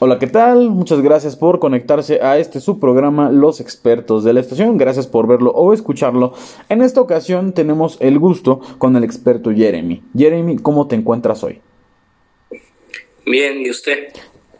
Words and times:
Hola, 0.00 0.18
¿qué 0.18 0.26
tal? 0.26 0.70
Muchas 0.70 1.00
gracias 1.00 1.36
por 1.36 1.60
conectarse 1.60 2.20
a 2.20 2.36
este 2.38 2.60
subprograma 2.60 3.30
Los 3.30 3.60
Expertos 3.60 4.24
de 4.24 4.32
la 4.32 4.40
Estación. 4.40 4.76
Gracias 4.76 5.06
por 5.06 5.26
verlo 5.26 5.52
o 5.52 5.72
escucharlo. 5.72 6.34
En 6.68 6.82
esta 6.82 7.00
ocasión 7.00 7.52
tenemos 7.52 7.96
el 8.00 8.18
gusto 8.18 8.60
con 8.78 8.96
el 8.96 9.04
experto 9.04 9.50
Jeremy. 9.50 10.02
Jeremy, 10.16 10.58
¿cómo 10.58 10.88
te 10.88 10.96
encuentras 10.96 11.44
hoy? 11.44 11.60
Bien, 13.24 13.60
¿y 13.60 13.70
usted? 13.70 14.08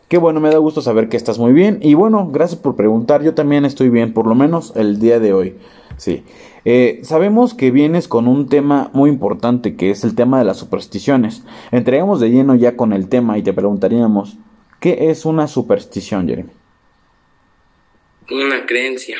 Qué 0.07 0.17
bueno, 0.17 0.39
me 0.39 0.49
da 0.49 0.57
gusto 0.57 0.81
saber 0.81 1.09
que 1.09 1.17
estás 1.17 1.39
muy 1.39 1.53
bien. 1.53 1.79
Y 1.81 1.93
bueno, 1.93 2.29
gracias 2.31 2.59
por 2.59 2.75
preguntar. 2.75 3.23
Yo 3.23 3.33
también 3.33 3.65
estoy 3.65 3.89
bien, 3.89 4.13
por 4.13 4.27
lo 4.27 4.35
menos 4.35 4.73
el 4.75 4.99
día 4.99 5.19
de 5.19 5.33
hoy. 5.33 5.55
Sí. 5.97 6.23
Eh, 6.63 6.99
sabemos 7.03 7.53
que 7.53 7.71
vienes 7.71 8.07
con 8.07 8.27
un 8.27 8.47
tema 8.47 8.89
muy 8.93 9.09
importante 9.09 9.75
que 9.75 9.91
es 9.91 10.03
el 10.03 10.15
tema 10.15 10.39
de 10.39 10.45
las 10.45 10.57
supersticiones. 10.57 11.43
Entremos 11.71 12.19
de 12.19 12.29
lleno 12.29 12.55
ya 12.55 12.75
con 12.75 12.93
el 12.93 13.07
tema 13.07 13.37
y 13.37 13.43
te 13.43 13.53
preguntaríamos, 13.53 14.37
¿Qué 14.85 15.09
es 15.09 15.25
una 15.25 15.47
superstición, 15.47 16.27
Jeremy? 16.27 16.51
Una 18.29 18.67
creencia. 18.67 19.17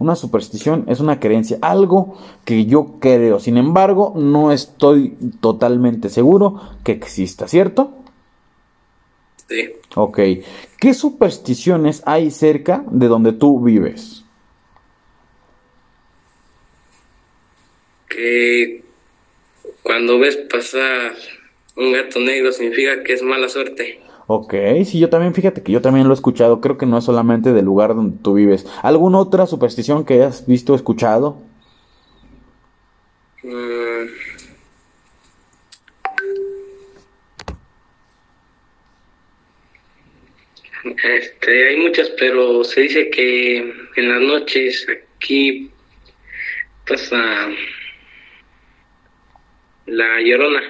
Una 0.00 0.16
superstición 0.16 0.84
es 0.88 0.98
una 0.98 1.20
creencia, 1.20 1.58
algo 1.62 2.16
que 2.44 2.66
yo 2.66 2.96
creo. 2.98 3.38
Sin 3.38 3.56
embargo, 3.56 4.14
no 4.16 4.50
estoy 4.50 5.16
totalmente 5.40 6.08
seguro 6.08 6.60
que 6.82 6.90
exista, 6.90 7.46
¿cierto? 7.46 7.92
Sí. 9.48 9.72
Ok. 9.94 10.18
¿Qué 10.78 10.94
supersticiones 10.94 12.02
hay 12.04 12.30
cerca 12.30 12.84
de 12.90 13.06
donde 13.06 13.32
tú 13.32 13.62
vives? 13.62 14.24
Que 18.08 18.82
cuando 19.82 20.18
ves 20.18 20.36
pasar 20.50 21.14
un 21.76 21.92
gato 21.92 22.18
negro 22.18 22.52
significa 22.52 23.02
que 23.04 23.12
es 23.12 23.22
mala 23.22 23.48
suerte. 23.48 24.00
Ok, 24.28 24.54
sí, 24.84 24.98
yo 24.98 25.08
también, 25.08 25.34
fíjate 25.34 25.62
que 25.62 25.70
yo 25.70 25.80
también 25.80 26.08
lo 26.08 26.12
he 26.12 26.16
escuchado, 26.16 26.60
creo 26.60 26.76
que 26.76 26.86
no 26.86 26.98
es 26.98 27.04
solamente 27.04 27.52
del 27.52 27.64
lugar 27.64 27.94
donde 27.94 28.18
tú 28.22 28.34
vives. 28.34 28.66
¿Alguna 28.82 29.18
otra 29.18 29.46
superstición 29.46 30.04
que 30.04 30.14
hayas 30.14 30.46
visto 30.46 30.72
o 30.72 30.76
escuchado? 30.76 31.36
Mm. 33.44 34.35
Este, 40.84 41.68
hay 41.68 41.76
muchas, 41.78 42.10
pero 42.18 42.62
se 42.64 42.82
dice 42.82 43.10
que 43.10 43.58
en 43.96 44.08
las 44.08 44.20
noches 44.20 44.86
aquí 44.88 45.70
pasa 46.88 47.48
la 49.86 50.20
llorona. 50.20 50.60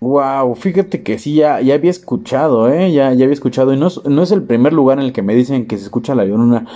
Wow, 0.00 0.54
fíjate 0.56 1.02
que 1.02 1.18
sí, 1.18 1.36
ya, 1.36 1.60
ya 1.62 1.74
había 1.74 1.90
escuchado, 1.90 2.70
¿eh? 2.70 2.92
Ya, 2.92 3.14
ya 3.14 3.24
había 3.24 3.32
escuchado. 3.32 3.72
Y 3.72 3.78
no 3.78 3.88
no 4.04 4.22
es 4.22 4.30
el 4.30 4.42
primer 4.42 4.72
lugar 4.74 4.98
en 4.98 5.06
el 5.06 5.12
que 5.12 5.22
me 5.22 5.34
dicen 5.34 5.66
que 5.66 5.78
se 5.78 5.84
escucha 5.84 6.14
la 6.14 6.26
llorona. 6.26 6.66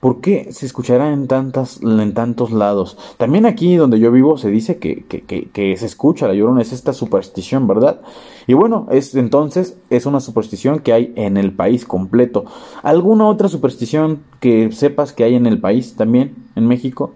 ¿Por 0.00 0.20
qué 0.20 0.52
se 0.52 0.64
escuchará 0.64 1.12
en, 1.12 1.26
tantas, 1.26 1.82
en 1.82 2.14
tantos 2.14 2.52
lados? 2.52 2.96
También 3.16 3.46
aquí 3.46 3.74
donde 3.74 3.98
yo 3.98 4.12
vivo 4.12 4.38
se 4.38 4.48
dice 4.48 4.78
que, 4.78 5.04
que, 5.04 5.76
se 5.76 5.86
escucha 5.86 6.28
la 6.28 6.34
llorona, 6.34 6.62
es 6.62 6.72
esta 6.72 6.92
superstición, 6.92 7.66
¿verdad? 7.66 8.00
Y 8.46 8.54
bueno, 8.54 8.86
es 8.92 9.16
entonces 9.16 9.76
es 9.90 10.06
una 10.06 10.20
superstición 10.20 10.78
que 10.78 10.92
hay 10.92 11.12
en 11.16 11.36
el 11.36 11.52
país 11.52 11.84
completo. 11.84 12.44
¿Alguna 12.84 13.26
otra 13.26 13.48
superstición 13.48 14.22
que 14.38 14.70
sepas 14.70 15.12
que 15.12 15.24
hay 15.24 15.34
en 15.34 15.46
el 15.46 15.60
país 15.60 15.96
también, 15.96 16.36
en 16.54 16.68
México? 16.68 17.12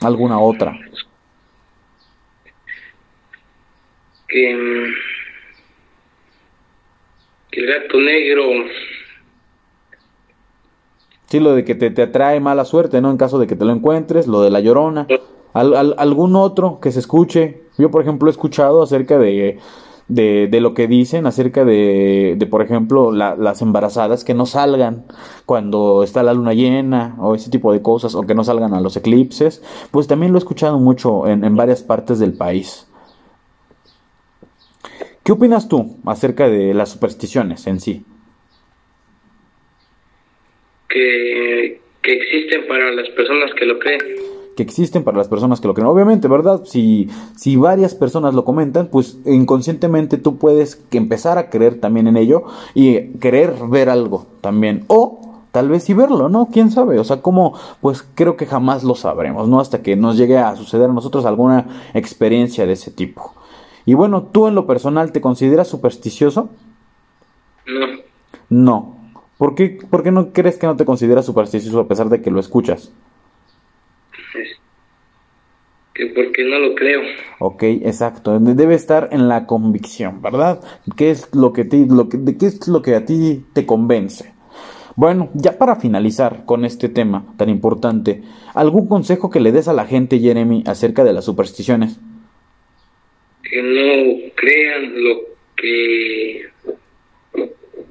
¿Alguna 0.00 0.38
otra? 0.38 0.78
Que 4.28 4.92
el 7.52 7.66
gato 7.66 7.98
negro. 7.98 8.42
Sí, 11.26 11.40
lo 11.40 11.54
de 11.54 11.64
que 11.64 11.74
te, 11.74 11.90
te, 11.90 12.02
atrae 12.02 12.40
mala 12.40 12.64
suerte, 12.64 13.00
¿no? 13.00 13.10
En 13.10 13.16
caso 13.16 13.38
de 13.38 13.46
que 13.46 13.56
te 13.56 13.64
lo 13.64 13.72
encuentres, 13.72 14.26
lo 14.26 14.42
de 14.42 14.50
la 14.50 14.60
llorona. 14.60 15.06
¿Al, 15.54 15.74
al, 15.74 15.94
algún 15.98 16.36
otro 16.36 16.80
que 16.80 16.92
se 16.92 16.98
escuche? 16.98 17.62
Yo, 17.78 17.90
por 17.90 18.02
ejemplo, 18.02 18.28
he 18.28 18.30
escuchado 18.30 18.82
acerca 18.82 19.18
de 19.18 19.58
de, 20.08 20.48
de, 20.50 20.60
lo 20.60 20.74
que 20.74 20.88
dicen 20.88 21.26
acerca 21.26 21.64
de, 21.64 22.34
de 22.38 22.46
por 22.46 22.62
ejemplo, 22.62 23.12
la, 23.12 23.36
las 23.36 23.62
embarazadas 23.62 24.24
que 24.24 24.34
no 24.34 24.46
salgan 24.46 25.06
cuando 25.46 26.02
está 26.02 26.22
la 26.22 26.34
luna 26.34 26.52
llena 26.52 27.16
o 27.18 27.34
ese 27.34 27.50
tipo 27.50 27.72
de 27.72 27.82
cosas, 27.82 28.14
o 28.14 28.22
que 28.22 28.34
no 28.34 28.44
salgan 28.44 28.74
a 28.74 28.80
los 28.80 28.96
eclipses, 28.96 29.62
pues 29.90 30.06
también 30.06 30.32
lo 30.32 30.38
he 30.38 30.40
escuchado 30.40 30.78
mucho 30.78 31.26
en, 31.26 31.44
en 31.44 31.56
varias 31.56 31.82
partes 31.82 32.18
del 32.18 32.34
país. 32.34 32.88
¿Qué 35.24 35.32
opinas 35.32 35.68
tú 35.68 35.98
acerca 36.04 36.48
de 36.48 36.74
las 36.74 36.90
supersticiones 36.90 37.66
en 37.66 37.80
sí? 37.80 38.04
Que, 40.88 41.80
que 42.02 42.12
existen 42.12 42.66
para 42.66 42.90
las 42.92 43.08
personas 43.10 43.52
que 43.54 43.64
lo 43.64 43.78
creen 43.78 44.00
que 44.56 44.62
existen 44.62 45.02
para 45.02 45.18
las 45.18 45.28
personas 45.28 45.60
que 45.60 45.68
lo 45.68 45.74
creen. 45.74 45.88
Obviamente, 45.88 46.28
¿verdad? 46.28 46.62
Si, 46.64 47.08
si 47.36 47.56
varias 47.56 47.94
personas 47.94 48.34
lo 48.34 48.44
comentan, 48.44 48.88
pues 48.88 49.18
inconscientemente 49.24 50.18
tú 50.18 50.36
puedes 50.36 50.84
empezar 50.90 51.38
a 51.38 51.48
creer 51.50 51.80
también 51.80 52.06
en 52.06 52.16
ello 52.16 52.44
y 52.74 53.12
querer 53.18 53.54
ver 53.70 53.88
algo 53.88 54.26
también. 54.40 54.84
O 54.88 55.46
tal 55.52 55.68
vez 55.68 55.84
sí 55.84 55.94
verlo, 55.94 56.28
¿no? 56.28 56.48
¿Quién 56.52 56.70
sabe? 56.70 56.98
O 56.98 57.04
sea, 57.04 57.22
como, 57.22 57.54
pues 57.80 58.04
creo 58.14 58.36
que 58.36 58.46
jamás 58.46 58.84
lo 58.84 58.94
sabremos, 58.94 59.48
¿no? 59.48 59.60
Hasta 59.60 59.82
que 59.82 59.96
nos 59.96 60.16
llegue 60.16 60.38
a 60.38 60.56
suceder 60.56 60.90
a 60.90 60.92
nosotros 60.92 61.24
alguna 61.24 61.90
experiencia 61.94 62.66
de 62.66 62.74
ese 62.74 62.90
tipo. 62.90 63.32
Y 63.84 63.94
bueno, 63.94 64.24
¿tú 64.24 64.46
en 64.46 64.54
lo 64.54 64.66
personal 64.66 65.12
te 65.12 65.20
consideras 65.20 65.68
supersticioso? 65.68 66.50
No. 67.66 67.86
No. 68.48 68.96
¿Por 69.38 69.54
qué, 69.54 69.78
¿Por 69.90 70.02
qué 70.02 70.12
no 70.12 70.32
crees 70.32 70.56
que 70.56 70.66
no 70.66 70.76
te 70.76 70.84
consideras 70.84 71.26
supersticioso 71.26 71.80
a 71.80 71.88
pesar 71.88 72.08
de 72.08 72.22
que 72.22 72.30
lo 72.30 72.40
escuchas? 72.40 72.92
que 75.94 76.06
porque 76.06 76.44
no 76.44 76.58
lo 76.58 76.74
creo. 76.74 77.00
Ok, 77.38 77.62
exacto. 77.64 78.38
Debe 78.40 78.74
estar 78.74 79.08
en 79.12 79.28
la 79.28 79.46
convicción, 79.46 80.22
¿verdad? 80.22 80.60
¿Qué 80.96 81.10
es 81.10 81.34
lo 81.34 81.52
que, 81.52 81.64
te, 81.64 81.86
lo 81.86 82.08
que, 82.08 82.18
de 82.18 82.36
qué 82.36 82.46
es 82.46 82.66
lo 82.68 82.82
que 82.82 82.94
a 82.94 83.04
ti 83.04 83.44
te 83.52 83.66
convence? 83.66 84.32
Bueno, 84.94 85.30
ya 85.34 85.58
para 85.58 85.76
finalizar 85.76 86.44
con 86.44 86.64
este 86.64 86.88
tema 86.88 87.24
tan 87.36 87.48
importante, 87.48 88.22
¿algún 88.54 88.88
consejo 88.88 89.30
que 89.30 89.40
le 89.40 89.52
des 89.52 89.68
a 89.68 89.72
la 89.72 89.86
gente, 89.86 90.18
Jeremy, 90.18 90.64
acerca 90.66 91.02
de 91.02 91.14
las 91.14 91.24
supersticiones? 91.24 91.98
Que 93.42 93.62
no 93.62 94.32
crean 94.34 95.04
lo 95.04 95.20
que 95.56 96.46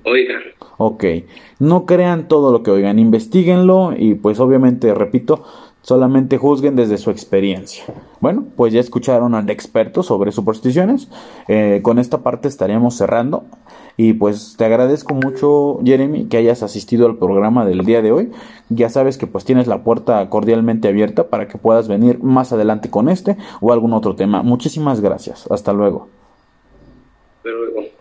oigan. 0.03 0.41
Ok, 0.77 1.05
no 1.59 1.85
crean 1.85 2.27
todo 2.27 2.51
lo 2.51 2.63
que 2.63 2.71
oigan, 2.71 2.97
investiguenlo 2.97 3.93
y 3.95 4.15
pues 4.15 4.39
obviamente, 4.39 4.93
repito, 4.93 5.45
solamente 5.81 6.37
juzguen 6.37 6.75
desde 6.75 6.97
su 6.97 7.09
experiencia. 7.09 7.83
Bueno, 8.19 8.45
pues 8.55 8.73
ya 8.73 8.79
escucharon 8.79 9.35
al 9.35 9.49
experto 9.49 10.03
sobre 10.03 10.31
supersticiones. 10.31 11.07
Eh, 11.47 11.81
con 11.83 11.99
esta 11.99 12.19
parte 12.19 12.47
estaríamos 12.47 12.95
cerrando. 12.95 13.43
Y 13.97 14.13
pues 14.13 14.55
te 14.57 14.65
agradezco 14.65 15.13
mucho, 15.13 15.79
Jeremy, 15.83 16.25
que 16.25 16.37
hayas 16.37 16.63
asistido 16.63 17.07
al 17.07 17.17
programa 17.17 17.65
del 17.65 17.85
día 17.85 18.01
de 18.01 18.11
hoy. 18.11 18.31
Ya 18.69 18.89
sabes 18.89 19.17
que 19.17 19.27
pues 19.27 19.43
tienes 19.43 19.67
la 19.67 19.83
puerta 19.83 20.27
cordialmente 20.29 20.87
abierta 20.87 21.27
para 21.27 21.47
que 21.47 21.57
puedas 21.57 21.87
venir 21.87 22.23
más 22.23 22.53
adelante 22.53 22.89
con 22.89 23.09
este 23.09 23.37
o 23.59 23.73
algún 23.73 23.93
otro 23.93 24.15
tema. 24.15 24.43
Muchísimas 24.43 25.01
gracias. 25.01 25.45
Hasta 25.51 25.73
luego. 25.73 26.07
Hasta 27.37 27.49
luego. 27.49 28.00